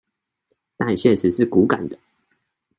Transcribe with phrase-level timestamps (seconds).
[0.77, 1.95] 但現實是骨感的